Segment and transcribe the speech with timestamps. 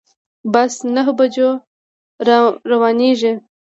[0.53, 1.49] بس نهه بجو
[2.71, 3.33] روانیږي